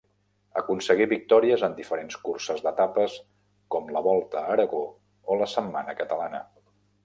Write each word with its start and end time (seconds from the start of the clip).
Aconseguí 0.61 1.05
victòries 1.11 1.65
en 1.67 1.75
diferents 1.81 2.17
curses 2.23 2.65
d'etapes 2.67 3.19
com 3.77 3.93
la 3.99 4.03
Volta 4.09 4.43
a 4.45 4.55
Aragó 4.57 4.83
o 5.35 5.41
la 5.45 5.53
Setmana 5.57 5.99
Catalana. 6.05 6.45